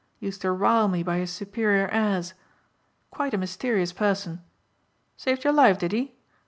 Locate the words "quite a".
3.11-3.37